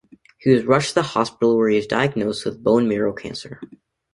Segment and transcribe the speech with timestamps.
[0.39, 3.61] He was rushed to the hospital where he was diagnosed with bone marrow cancer.